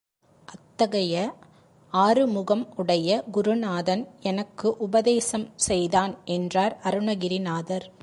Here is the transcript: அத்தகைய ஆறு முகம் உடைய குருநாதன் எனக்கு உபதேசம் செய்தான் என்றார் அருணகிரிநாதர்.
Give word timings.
அத்தகைய 0.45 1.33
ஆறு 1.89 2.27
முகம் 2.27 2.73
உடைய 2.75 3.23
குருநாதன் 3.31 4.07
எனக்கு 4.19 4.77
உபதேசம் 4.77 5.49
செய்தான் 5.55 6.17
என்றார் 6.25 6.79
அருணகிரிநாதர். 6.83 7.91